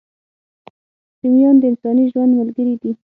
[1.21, 2.91] رومیان د انساني ژوند ملګري دي